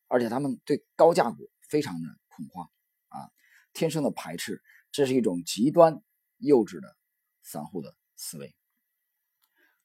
[0.08, 2.70] 而且他们对高价股非常的恐慌
[3.10, 3.30] 啊，
[3.72, 6.02] 天生的排斥，这是一种极端
[6.38, 6.96] 幼稚的
[7.42, 8.56] 散户的思维。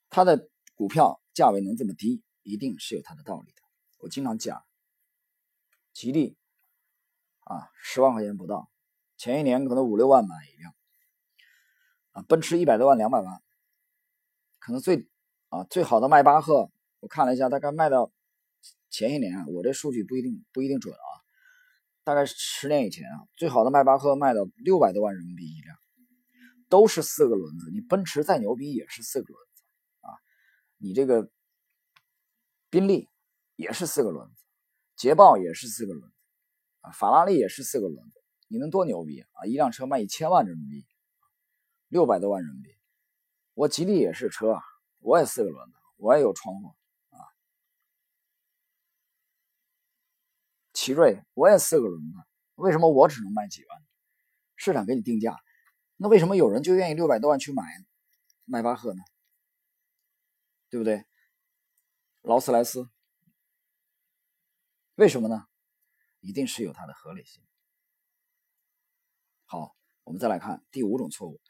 [0.09, 3.62] 他的股票价位能这么低，一定是有他的道理的。
[3.99, 4.62] 我经常讲。
[5.92, 6.37] 吉利
[7.40, 8.71] 啊，十万块钱不到，
[9.16, 10.75] 前一年可能五六万买一辆
[12.11, 13.42] 啊，奔驰一百多万、两百万，
[14.59, 15.09] 可能最
[15.49, 18.12] 啊最好的迈巴赫，我看了一下，大概卖到
[18.90, 21.15] 前一年，我这数据不一定不一定准啊，
[22.07, 25.77] 大概十年以前啊，最好的迈巴赫卖到六百多万人民币一辆，
[26.69, 29.64] 都是四个轮子，你奔驰再牛逼也是四个轮子
[30.03, 30.14] 啊，
[30.79, 31.29] 你这个
[32.71, 33.09] 宾利
[33.57, 34.45] 也是四个轮子。
[34.95, 36.16] 捷豹也是四个轮子
[36.83, 39.45] 啊，法拉利也是四个轮子，你能多牛逼啊？
[39.47, 40.87] 一辆车卖一千万人民币，
[41.88, 42.71] 六百多万人民币。
[43.55, 44.62] 我吉利也是车啊，
[45.01, 46.69] 我也四个轮子，我也有窗户
[47.11, 47.19] 啊。
[50.87, 52.18] 奇瑞我也四个轮子，
[52.55, 53.83] 为什么我只能卖几万？
[54.55, 55.37] 市场给你定价，
[55.96, 57.64] 那为什么有人就愿意六百多万去买
[58.44, 59.03] 迈巴赫呢？
[60.70, 61.05] 对不对？
[62.22, 62.88] 劳斯莱斯。
[64.94, 65.49] 为什么呢？
[66.20, 67.42] 一定是有它的合理性。
[69.44, 71.40] 好，我们再来看第五种错误，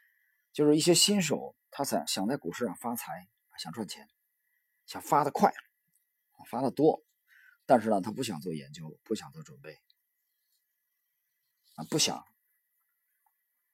[0.54, 4.08] 就是一些新手他想想在股市上发财，想赚钱，
[4.86, 5.52] 想发的快，
[6.48, 7.04] 发的多，
[7.66, 9.76] 但是呢，他不想做研究，不想做准备，
[11.74, 12.24] 啊，不想。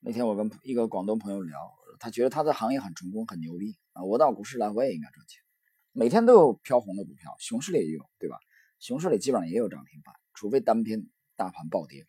[0.00, 1.59] 那天我跟一个广东朋友聊，
[2.00, 5.40] 他觉得他的行业很成功，很牛逼啊，我到股市来我也应该赚钱，
[5.92, 8.38] 每天都有飘红的股票，熊市里也有，对吧？
[8.81, 12.05] 熊市里基本上也有涨停板，除非单篇大盘暴跌，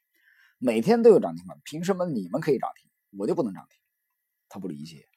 [0.57, 3.77] 每天都有涨停板，凭什么你们可以涨停，我就不能涨停？
[4.49, 5.07] 他不理解，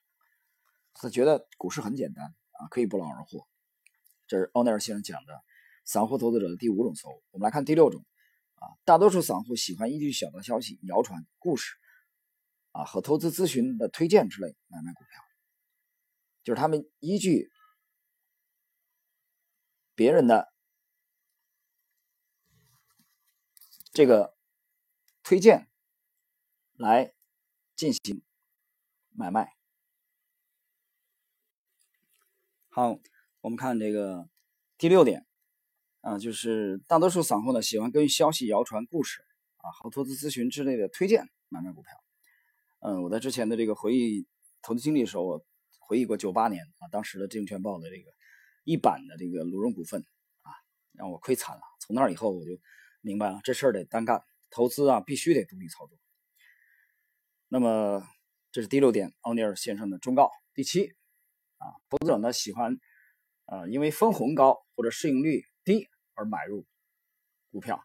[0.93, 3.47] 他觉得股市很简单啊，可以不劳而获。
[4.27, 5.43] 这是奥尼尔先生讲的
[5.87, 7.23] 散户投资者的第五种错误。
[7.31, 8.05] 我们来看第六种
[8.57, 11.75] 啊，大多数散户喜欢依据小道消息、谣传、故事
[12.73, 15.23] 啊和投资咨询的推荐之类买卖股票，
[16.45, 17.49] 就是他们依据
[19.95, 20.53] 别人的。
[23.93, 24.37] 这个
[25.23, 25.71] 推荐
[26.75, 27.15] 来
[27.77, 28.23] 进行
[29.09, 29.57] 买卖。
[32.69, 32.99] 好，
[33.41, 34.29] 我们看这个
[34.77, 35.27] 第六点
[36.07, 39.25] 啊，就是大多数散户呢喜欢根据消息、谣传、故事
[39.57, 41.91] 啊和投资咨询之类的推荐买卖股票。
[42.79, 44.25] 嗯，我在之前的这个回忆
[44.63, 45.45] 投资经历的时候，我
[45.81, 48.13] 回忆过九八年啊，当时的证券报的这个
[48.63, 50.01] 一版的这个鲁荣股份
[50.43, 50.53] 啊，
[50.93, 51.63] 让我亏惨了。
[51.81, 52.53] 从那以后我就。
[53.03, 55.97] 明白了，这事儿得单干，投资啊必须得独立操作。
[57.47, 58.03] 那么
[58.51, 60.29] 这是第六点，奥尼尔先生的忠告。
[60.55, 60.89] 第七
[61.59, 62.77] 啊，投资者呢喜欢
[63.45, 66.67] 啊因为分红高或者市盈率低而买入
[67.53, 67.85] 股票，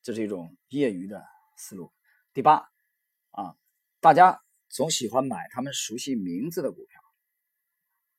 [0.00, 1.22] 这是一种业余的
[1.58, 1.92] 思路。
[2.32, 2.70] 第八
[3.32, 3.56] 啊，
[4.00, 7.00] 大家总喜欢买他们熟悉名字的股票，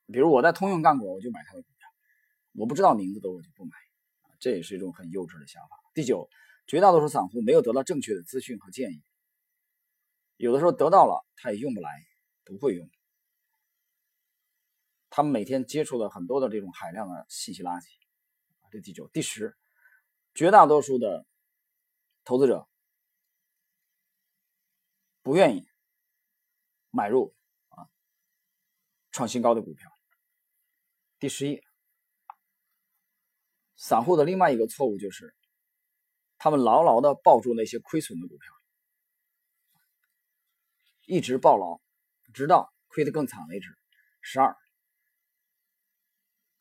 [0.07, 1.87] 比如我在通用干过，我就买他的股票；
[2.53, 3.71] 我不知道名字的我就不买。
[4.37, 5.79] 这也是一种很幼稚的想法。
[5.93, 6.29] 第九，
[6.67, 9.01] 绝大多数散户没有得到正确的资讯和建议，
[10.35, 11.89] 有的时候得到了他也用不来，
[12.43, 12.87] 不会用。
[15.09, 17.87] 他们每天接触了很多的这种海量的信息垃圾。
[18.81, 19.57] 第九，第十，
[20.33, 21.25] 绝大多数的
[22.23, 22.67] 投资者
[25.21, 25.67] 不愿意
[26.89, 27.35] 买入
[27.69, 27.87] 啊
[29.11, 29.91] 创新高的股票。
[31.19, 31.61] 第十一。
[33.77, 35.35] 散户的另外一个错误就是，
[36.37, 38.53] 他们牢牢的抱住那些亏损的股票，
[41.05, 41.81] 一直抱牢，
[42.33, 43.77] 直到亏得更惨为止。
[44.21, 44.55] 十二，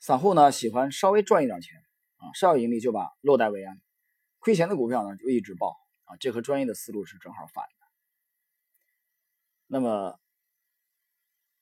[0.01, 1.84] 散户呢喜欢稍微赚一点钱
[2.25, 3.81] 啊，稍有盈利就把落袋为安，
[4.39, 7.85] 亏钱的股票呢就一直爆啊，这和专业的思路是正好反的。
[9.67, 10.19] 那么，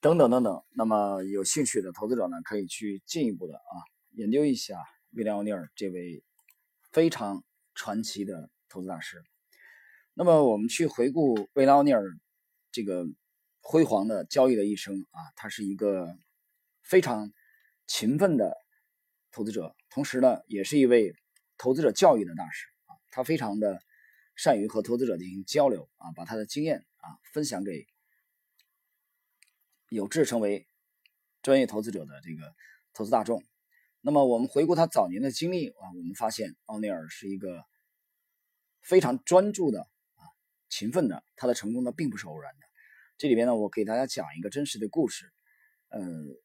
[0.00, 3.74] 等等等等，那么有兴趣的投资者呢，可以去进一步的啊
[4.10, 4.76] 研究一下。
[5.14, 6.24] 威廉·奥尼尔这位
[6.90, 7.44] 非常
[7.74, 9.22] 传奇的投资大师。
[10.14, 12.02] 那么，我们去回顾威廉·奥尼尔
[12.70, 13.04] 这个
[13.60, 16.16] 辉煌的交易的一生啊，他是一个
[16.82, 17.30] 非常
[17.86, 18.56] 勤奋的
[19.32, 21.16] 投资者，同时呢，也是一位
[21.56, 22.94] 投资者教育的大师啊。
[23.10, 23.82] 他非常的
[24.36, 27.86] 善于和投资者进行交流啊，把他的经验啊分享给
[29.88, 30.66] 有志成为
[31.42, 32.54] 专业投资者的这个
[32.92, 33.42] 投资大众。
[34.02, 37.64] 那么我们回顾他早年的经历啊，我们发现奥尼尔是一个
[38.80, 40.22] 非常专注的啊
[40.68, 42.66] 勤奋的，他的成功呢并不是偶然的。
[43.16, 45.32] 这里边呢，我给大家讲一个真实的故事。
[45.92, 46.00] 呃，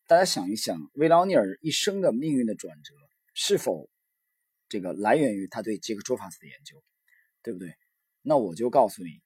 [0.07, 2.93] 大家想一想，维劳尼尔一生的命运的转折，
[3.33, 3.89] 是否
[4.67, 6.83] 这个来源于他对杰克·卓法斯的研究，
[7.41, 7.73] 对不对？
[8.21, 9.21] 那我就告诉你，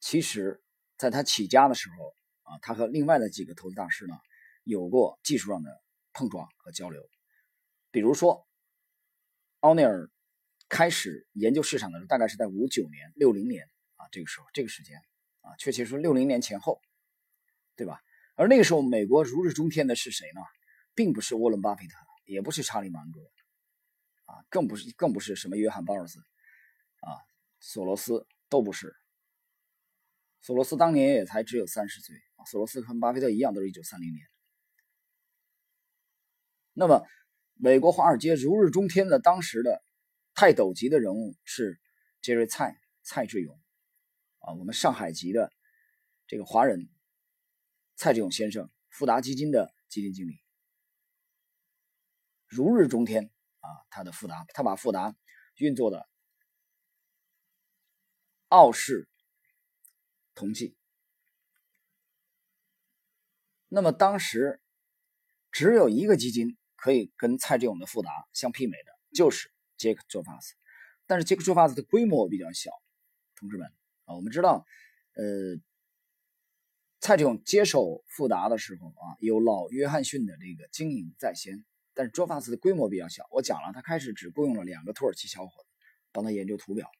[0.00, 0.60] 其实
[0.96, 4.16] 在他起家的时候啊，他和另外的几个投资大师呢，
[4.64, 5.70] 有过技术上的
[6.12, 7.08] 碰撞和交流。
[7.92, 8.44] 比如说，
[9.60, 10.10] 奥尼尔
[10.68, 14.98] 开始研究市场的时候，大概是在五九年、六零年啊，这个时候，这个时间
[15.42, 16.82] 啊，确切说六零年前后。
[17.80, 17.98] 对吧？
[18.34, 20.42] 而那个时候，美国如日中天的是谁呢？
[20.94, 23.22] 并不是沃伦·巴菲特，也不是查理·芒格，
[24.26, 27.16] 啊，更不是，更不是什么约翰·鲍尔斯，啊，
[27.58, 28.94] 索罗斯都不是。
[30.42, 32.44] 索罗斯当年也才只有三十岁啊。
[32.44, 34.26] 索罗斯和巴菲特一样，都是一九三零年。
[36.74, 37.02] 那么，
[37.54, 39.82] 美国华尔街如日中天的当时的
[40.34, 41.80] 泰斗级的人物是
[42.20, 43.58] 杰瑞·蔡蔡志勇，
[44.40, 45.50] 啊，我们上海籍的
[46.26, 46.90] 这个华人。
[48.00, 50.42] 蔡志勇先生，富达基金的基金经理，
[52.46, 53.68] 如日中天啊！
[53.90, 55.14] 他的富达，他把富达
[55.56, 56.08] 运作的
[58.48, 59.06] 傲视
[60.34, 60.74] 同济。
[63.68, 64.62] 那么当时
[65.52, 70.54] 只有一个基金可以跟蔡志勇的富达相媲美的，就是杰克·卓法斯。
[71.04, 72.70] 但是杰克·卓法斯的规模比较小，
[73.36, 73.70] 同志们
[74.06, 74.64] 啊，我们知道，
[75.16, 75.60] 呃。
[77.00, 83.26] 蔡志勇接手富达的时候啊，有老约翰逊的这个经营在先，但是卓法斯的规模比较小。
[83.30, 85.68] 我讲了，他开始只雇佣了两个土耳其小伙子
[86.12, 86.90] 帮他研究图表，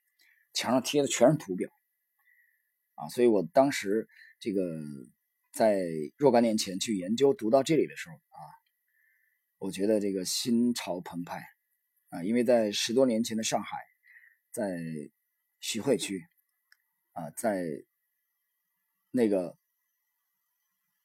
[0.55, 1.69] 墙上贴的全是图表
[2.95, 3.11] 啊。
[3.11, 4.09] 所以我当时
[4.39, 4.63] 这个
[5.53, 5.79] 在
[6.17, 8.41] 若干年前去研究，读到这里的时候啊，
[9.59, 11.45] 我觉得这个心潮澎湃
[12.09, 13.77] 啊，因为在十多年前的上海，
[14.51, 14.81] 在
[15.61, 16.27] 徐汇区
[17.13, 17.67] 啊，在
[19.11, 19.61] 那个。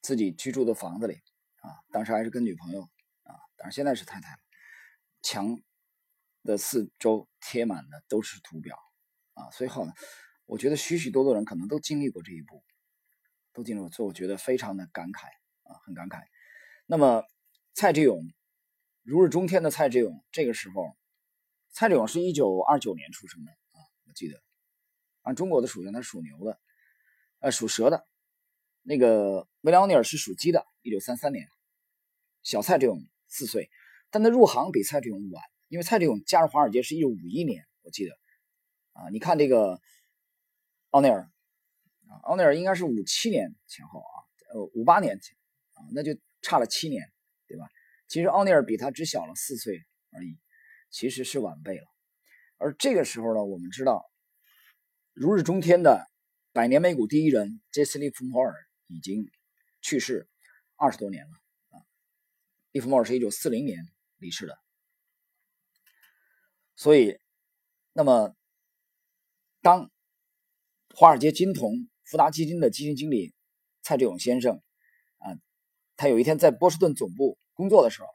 [0.06, 1.16] 自己居住的房子里
[1.62, 2.84] 啊，当时还是跟女朋友
[3.24, 4.38] 啊，当然现在是太太了。
[5.24, 5.60] 墙
[6.44, 8.78] 的四周贴满的都是图表
[9.34, 9.84] 啊，所以好，
[10.46, 12.64] 我觉得许许多多人可能都经历过这一步，
[13.52, 15.26] 都经历过，所以我觉得非常的感慨
[15.64, 16.22] 啊，很感慨。
[16.86, 17.24] 那么
[17.74, 18.22] 蔡志勇，
[19.02, 20.96] 如日中天的蔡志勇，这个时候，
[21.72, 24.40] 蔡志勇是一九二九年出生的啊，我记得，
[25.24, 26.60] 按中国的属相，他属牛的，
[27.40, 28.06] 呃，属蛇的。
[28.88, 31.48] 那个维莱奥尼尔是属鸡的，一九三三年，
[32.44, 33.72] 小蔡志勇四岁，
[34.12, 38.16] 但他入行比蔡志勇晚，因为蔡志勇加入华尔街是一九五一年，我记得，
[38.94, 39.82] 啊，你看这个
[40.92, 41.22] 奥尼尔，
[42.08, 44.14] 啊，奥尼尔应该是五七年前后啊，
[44.54, 45.36] 呃，五八年前
[45.74, 47.12] 啊，那就差了七年，
[47.48, 47.68] 对吧？
[48.08, 50.38] 其实奥尼尔比他只小了四岁而已，
[50.92, 51.88] 其实是晚辈了。
[52.58, 54.06] 而这个时候呢，我们知道，
[55.14, 56.08] 如日中天的
[56.54, 58.54] 百年美股第一人杰斯·利弗莫尔。
[58.88, 59.30] 已经
[59.82, 60.28] 去世
[60.76, 61.32] 二十多年了
[61.70, 61.86] 啊！
[62.72, 64.60] 利弗莫尔是一九四零年离世的，
[66.76, 67.20] 所以，
[67.94, 68.36] 那么
[69.62, 69.92] 当
[70.94, 73.34] 华尔街金童福达基金的基金经理
[73.82, 74.62] 蔡志勇先生
[75.18, 75.38] 啊，
[75.96, 78.08] 他有一天在波士顿总部工作的时候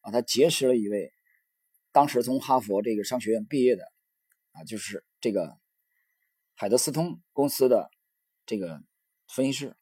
[0.00, 1.12] 啊，他结识了一位
[1.92, 3.84] 当时从哈佛这个商学院毕业的
[4.52, 5.58] 啊，就是这个
[6.54, 7.90] 海德斯通公司的
[8.44, 8.82] 这个
[9.28, 9.76] 分析师。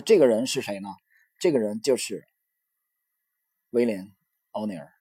[0.00, 0.88] 这个人是谁呢？
[1.40, 2.26] 这个人就是
[3.70, 4.06] 威廉·
[4.50, 4.92] 奥尼尔，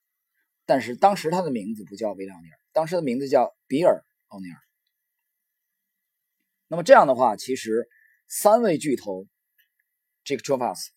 [0.65, 3.95] 但是当时他的名字不叫威廉·奥尼尔，当时的名字叫比尔·
[4.27, 4.59] 奥尼尔。
[6.67, 7.89] 那么这样的话，其实
[8.27, 9.27] 三位巨头，
[10.23, 10.91] 这个 j o f a s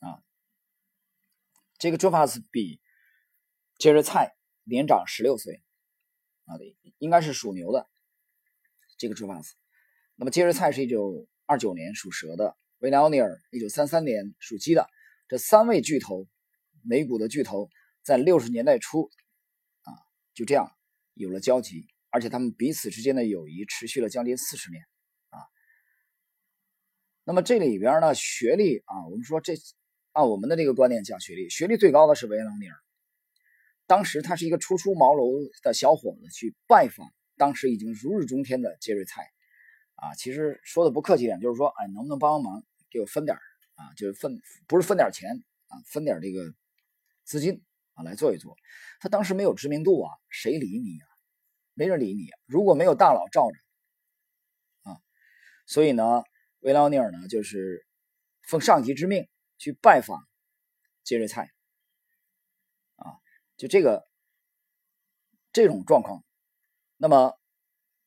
[0.00, 0.22] 啊，
[1.78, 2.82] 这个 j o f a s 比
[3.78, 5.62] 杰瑞·蔡年长十六岁
[6.44, 6.58] 啊，
[6.98, 7.88] 应该是属牛的
[8.98, 9.54] 这个 j o f a s
[10.16, 12.58] 那么杰瑞·蔡是一九二九年属蛇的。
[12.80, 14.88] 维莱奥尼尔，一九三三年属鸡的，
[15.28, 16.26] 这三位巨头，
[16.82, 17.68] 美股的巨头，
[18.02, 19.10] 在六十年代初，
[19.82, 19.92] 啊，
[20.32, 20.72] 就这样
[21.12, 24.82] 有了交集，而且他们彼此之间的友谊持续了将近四十年，
[25.28, 25.44] 啊，
[27.24, 29.52] 那么这里边呢，学历啊，我们说这
[30.12, 32.76] 按我们的这个观念讲学历，学历最高的是维莱奥尼尔，
[33.86, 39.22] 当时他是一个初出茅庐的小伙子，去拜访当时已经如日中天的杰瑞泰。
[39.96, 43.36] 啊，其实说的不客气点，就是说，哎，能不能帮帮忙，给我分点
[43.74, 43.94] 啊？
[43.96, 45.30] 就是分，不是分点钱
[45.68, 46.52] 啊，分点这个
[47.24, 47.62] 资金
[47.94, 48.56] 啊，来做一做。
[49.00, 51.06] 他当时没有知名度啊，谁理你啊？
[51.74, 52.28] 没人理你。
[52.46, 55.00] 如果没有大佬罩着啊，
[55.66, 56.22] 所以呢，
[56.60, 57.86] 维劳尼尔呢，就是
[58.42, 60.26] 奉上级之命去拜访
[61.04, 61.50] 杰瑞蔡
[62.96, 63.16] 啊，
[63.56, 64.04] 就这个
[65.52, 66.24] 这种状况
[66.96, 67.38] 那么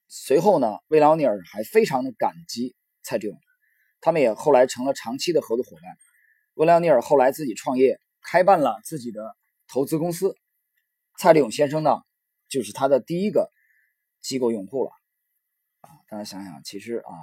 [0.07, 3.39] 随后呢，维拉尼尔还非常的感激蔡志勇，
[4.03, 5.97] 他们也后来成了长期的合作伙伴。
[6.55, 10.35] 温良尼尔后来自己创业，开办了自己的投资公司。
[11.17, 12.01] 蔡立勇先生呢，
[12.49, 13.49] 就是他的第一个
[14.19, 14.91] 机构用户了。
[15.79, 17.13] 啊，大家想想，其实啊，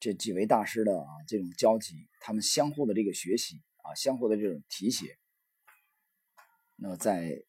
[0.00, 5.16] 这几位大师的啊这种交集，他们相互的这个学习啊，相互的这种提携，
[6.74, 7.44] 那么在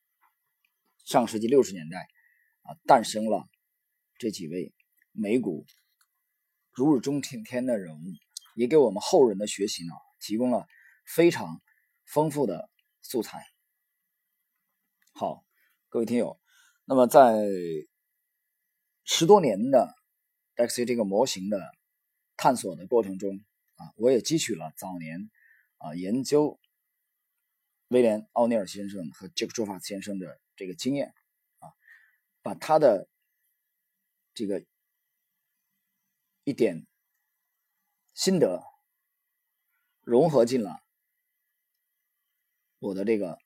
[1.06, 2.08] 上世纪六十年代
[2.62, 3.50] 啊，诞生了
[4.20, 4.72] 这几位
[5.12, 5.66] 美股
[6.72, 8.14] 如日中天的人物，
[8.60, 10.68] 也给我们后人的学习呢提供了
[11.06, 11.62] 非常
[12.04, 12.70] 丰富的
[13.02, 13.46] 素材。
[15.14, 15.46] 好，
[15.88, 16.38] 各位听友，
[16.84, 17.40] 那么在
[19.06, 19.96] 十多年的。
[20.56, 21.74] DEX 这个模型的
[22.36, 23.46] 探索的过程中
[23.76, 25.32] 啊，我也汲取了早年
[25.78, 26.60] 啊研究
[27.88, 31.14] 威廉奥尼尔先生和杰克卓法斯先生的这个经验
[31.60, 31.72] 啊，
[32.42, 33.08] 把他的
[34.34, 34.66] 这个
[36.44, 36.86] 一点
[38.20, 38.62] 心得
[40.02, 40.84] 融合进了
[42.80, 43.40] 我的这个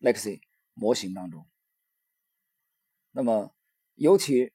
[0.00, 0.40] Lexi
[0.74, 1.48] 模型当中。
[3.12, 3.54] 那么，
[3.94, 4.52] 尤其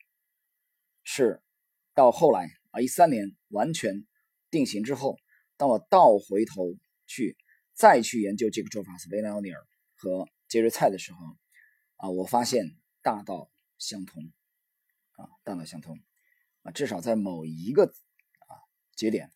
[1.04, 1.42] 是。
[1.94, 4.06] 到后来啊，一三年完全
[4.50, 5.18] 定型之后，
[5.56, 6.76] 当我倒回头
[7.06, 7.38] 去
[7.74, 11.20] 再去研究这个做法是威廉奥尼尔和杰瑞蔡的时候，
[11.96, 14.22] 啊，我发现大道相同，
[15.14, 15.98] 啊，大道相通，
[16.64, 18.60] 啊，至少在某一个啊
[18.98, 19.32] 节点，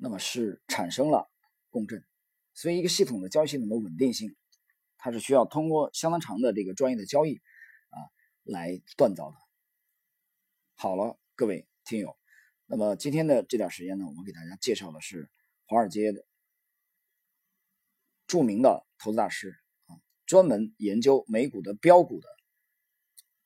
[0.00, 1.30] 那么是产生了
[1.70, 2.04] 共振。
[2.54, 4.34] 所以，一个系统的交易系统的稳定性，
[4.98, 7.40] 它是需要通过相当长的这个专业的交易
[7.90, 7.98] 啊
[8.42, 9.36] 来锻造的。
[10.74, 11.18] 好了。
[11.36, 12.18] 各位听友，
[12.66, 15.30] 那么今天的这点时间呢，我们给大家介绍的是
[15.64, 16.26] 华尔街的
[18.26, 19.96] 著名的投资大师啊，
[20.26, 22.28] 专门研究美股的标股的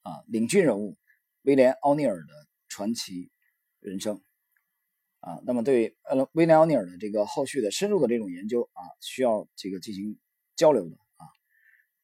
[0.02, 0.98] 啊领军人物
[1.42, 3.30] 威廉奥尼尔的传奇
[3.78, 4.20] 人生
[5.24, 5.40] 啊。
[5.46, 10.18] 那么对呃威廉奥尼尔的这个后续的深入的这种研究啊，需要这个进行
[10.54, 11.24] 交流的啊，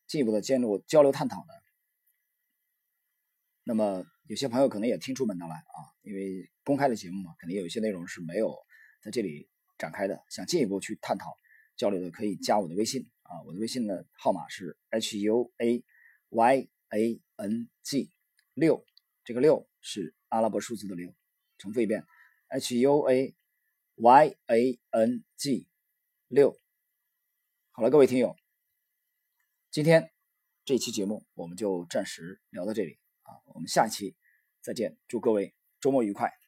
[0.06, 1.62] 进一步的进入交流探讨的。
[3.64, 4.04] 那么。
[4.30, 8.56] 有些朋友可能也听出门道来啊，因为公开的节目嘛，肯定有一些内容是没有
[9.02, 10.22] 在这里展开的。
[10.28, 11.34] 想进一步去探讨
[11.76, 15.82] 交流的，可以加我的微信啊，我的微信的号码是 h u a
[16.28, 18.08] y a n g
[18.54, 18.84] 六，
[19.24, 21.12] 这个六是阿拉伯数字的六，
[21.58, 22.04] 重复一遍
[22.50, 23.34] h u a
[23.94, 25.68] y a n g
[26.26, 26.56] 六。
[27.70, 28.36] 好了，各位听友，
[29.70, 30.12] 今天
[30.64, 34.16] 这期节目我们就暂时聊到这里啊，我们下期。
[34.60, 36.39] 再见，祝各位周末愉快。